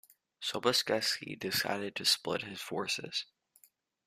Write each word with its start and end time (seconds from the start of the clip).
Sobieski 0.39 1.35
decided 1.35 1.95
to 1.95 2.05
split 2.05 2.41
his 2.41 2.59
forces. 2.59 3.25